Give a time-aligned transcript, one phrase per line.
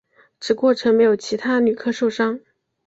[0.39, 2.39] 此过程没有其他旅客受伤。